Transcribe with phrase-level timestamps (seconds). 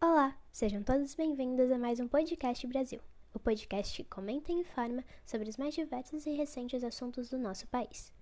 [0.00, 3.00] Olá, sejam todos bem-vindos a mais um Podcast Brasil,
[3.34, 8.12] o podcast comenta e informa sobre os mais diversos e recentes assuntos do nosso país.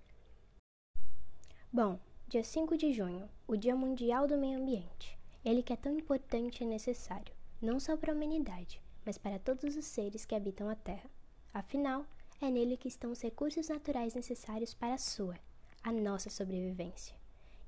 [1.70, 5.18] Bom, dia 5 de junho, o Dia Mundial do Meio Ambiente.
[5.44, 9.76] Ele que é tão importante e necessário, não só para a humanidade, mas para todos
[9.76, 11.10] os seres que habitam a Terra.
[11.52, 12.06] Afinal,
[12.40, 15.38] é nele que estão os recursos naturais necessários para a sua,
[15.82, 17.14] a nossa sobrevivência.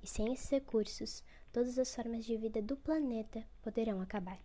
[0.03, 1.23] E sem esses recursos,
[1.53, 4.39] todas as formas de vida do planeta poderão acabar.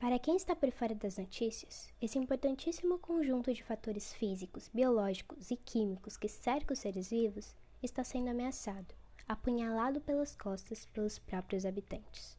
[0.00, 5.56] Para quem está por fora das notícias, esse importantíssimo conjunto de fatores físicos, biológicos e
[5.56, 8.94] químicos que cerca os seres vivos está sendo ameaçado,
[9.28, 12.34] apunhalado pelas costas pelos próprios habitantes.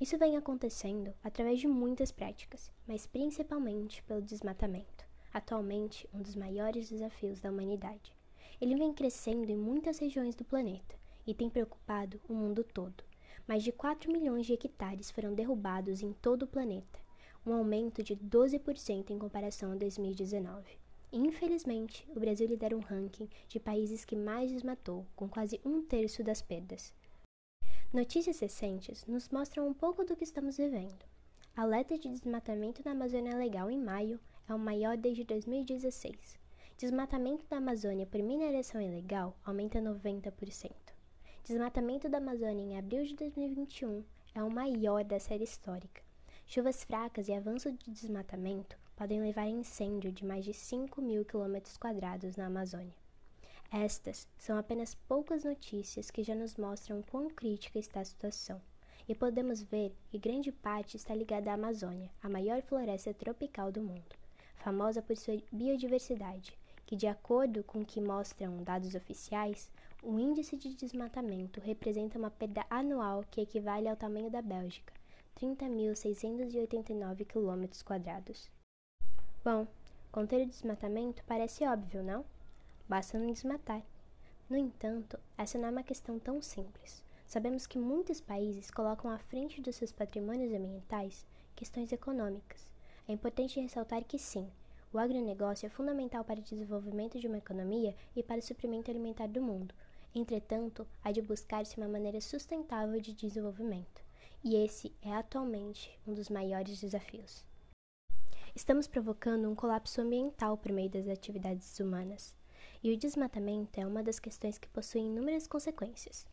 [0.00, 5.04] Isso vem acontecendo através de muitas práticas, mas principalmente pelo desmatamento,
[5.34, 8.15] atualmente um dos maiores desafios da humanidade.
[8.60, 10.94] Ele vem crescendo em muitas regiões do planeta
[11.26, 13.04] e tem preocupado o mundo todo.
[13.46, 16.98] Mais de 4 milhões de hectares foram derrubados em todo o planeta,
[17.44, 20.78] um aumento de 12% em comparação a 2019.
[21.12, 26.24] Infelizmente, o Brasil lidera um ranking de países que mais desmatou, com quase um terço
[26.24, 26.92] das perdas.
[27.92, 31.04] Notícias recentes nos mostram um pouco do que estamos vivendo.
[31.54, 34.18] A alerta de desmatamento na Amazônia Legal em maio
[34.48, 36.45] é o maior desde 2016.
[36.78, 40.70] Desmatamento da Amazônia por mineração ilegal aumenta 90%.
[41.42, 46.02] Desmatamento da Amazônia em abril de 2021 é o maior da série histórica.
[46.44, 51.24] Chuvas fracas e avanço de desmatamento podem levar a incêndio de mais de 5 mil
[51.24, 52.94] quilômetros quadrados na Amazônia.
[53.72, 58.60] Estas são apenas poucas notícias que já nos mostram quão crítica está a situação.
[59.08, 63.80] E podemos ver que grande parte está ligada à Amazônia, a maior floresta tropical do
[63.80, 64.14] mundo,
[64.56, 66.54] famosa por sua biodiversidade,
[66.86, 69.68] que, de acordo com o que mostram dados oficiais,
[70.02, 74.94] o índice de desmatamento representa uma perda anual que equivale ao tamanho da Bélgica,
[75.40, 77.66] 30.689 km.
[79.44, 79.66] Bom,
[80.12, 82.24] conter o desmatamento parece óbvio, não?
[82.88, 83.82] Basta não desmatar.
[84.48, 87.02] No entanto, essa não é uma questão tão simples.
[87.26, 92.70] Sabemos que muitos países colocam à frente dos seus patrimônios ambientais questões econômicas.
[93.08, 94.48] É importante ressaltar que sim,
[94.92, 99.26] o agronegócio é fundamental para o desenvolvimento de uma economia e para o suprimento alimentar
[99.26, 99.74] do mundo.
[100.14, 104.02] Entretanto, há de buscar-se uma maneira sustentável de desenvolvimento,
[104.42, 107.44] e esse é atualmente um dos maiores desafios.
[108.54, 112.34] Estamos provocando um colapso ambiental por meio das atividades humanas,
[112.82, 116.26] e o desmatamento é uma das questões que possuem inúmeras consequências.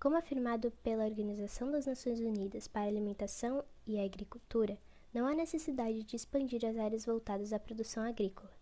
[0.00, 4.76] Como afirmado pela Organização das Nações Unidas para a Alimentação e a Agricultura,
[5.16, 8.52] não há necessidade de expandir as áreas voltadas à produção agrícola,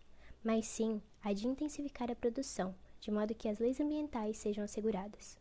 [0.41, 5.37] mas sim a de intensificar a produção, de modo que as leis ambientais sejam asseguradas.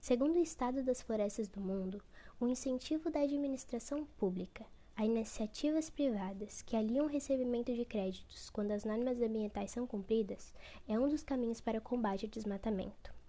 [0.00, 2.02] Segundo o Estado das Florestas do Mundo,
[2.40, 4.64] o incentivo da administração pública
[4.96, 10.54] a iniciativas privadas que aliam o recebimento de créditos quando as normas ambientais são cumpridas
[10.88, 13.19] é um dos caminhos para o combate ao desmatamento.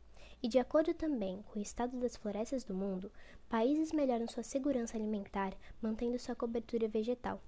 [0.44, 3.12] E de acordo também com o estado das florestas do mundo,
[3.48, 7.40] países melhoram sua segurança alimentar mantendo sua cobertura vegetal.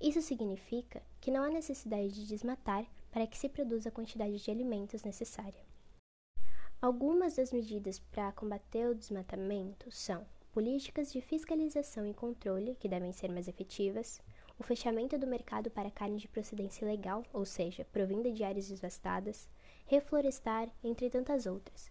[0.00, 4.50] Isso significa que não há necessidade de desmatar para que se produza a quantidade de
[4.50, 5.60] alimentos necessária.
[6.80, 13.12] Algumas das medidas para combater o desmatamento são políticas de fiscalização e controle, que devem
[13.12, 14.22] ser mais efetivas,
[14.58, 19.48] o fechamento do mercado para carne de procedência ilegal, ou seja, provinda de áreas devastadas,
[19.86, 21.90] reflorestar, entre tantas outras,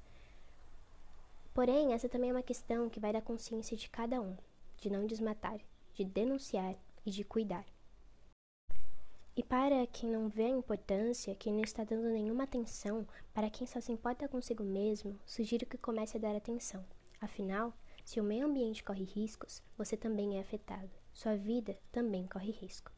[1.59, 4.33] Porém, essa também é uma questão que vai da consciência de cada um,
[4.77, 5.59] de não desmatar,
[5.93, 6.73] de denunciar
[7.05, 7.65] e de cuidar.
[9.35, 13.67] E para quem não vê a importância, quem não está dando nenhuma atenção, para quem
[13.67, 16.81] só se importa consigo mesmo, sugiro que comece a dar atenção.
[17.19, 17.73] Afinal,
[18.05, 20.89] se o meio ambiente corre riscos, você também é afetado.
[21.11, 22.89] Sua vida também corre risco.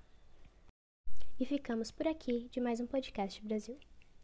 [1.40, 3.80] E ficamos por aqui de mais um podcast Brasil.